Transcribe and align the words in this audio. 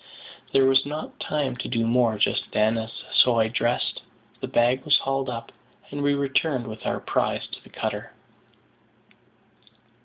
There 0.51 0.65
was 0.65 0.83
not 0.83 1.19
time 1.19 1.55
to 1.57 1.67
do 1.67 1.85
more 1.85 2.17
just 2.17 2.51
then, 2.53 2.89
so 3.13 3.39
I 3.39 3.49
dressed, 3.49 4.01
the 4.39 4.47
bag 4.47 4.83
was 4.83 4.97
hauled 4.97 5.29
up, 5.29 5.51
and 5.91 6.01
we 6.01 6.15
returned 6.15 6.65
with 6.65 6.87
our 6.87 6.99
prize 6.99 7.45
to 7.49 7.61
the 7.63 7.69
cutter. 7.69 8.11